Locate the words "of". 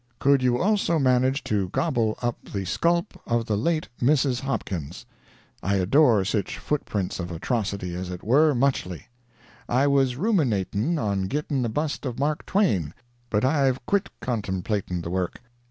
3.27-3.45, 7.19-7.31, 12.07-12.17